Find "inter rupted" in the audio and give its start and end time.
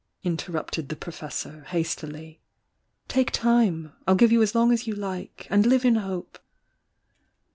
0.23-0.89